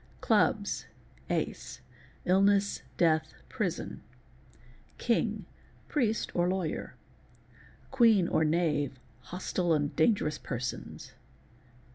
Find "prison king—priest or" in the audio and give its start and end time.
3.49-6.49